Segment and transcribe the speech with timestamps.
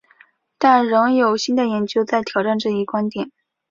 [0.57, 3.31] 但仍有新的研究在挑战这一观点。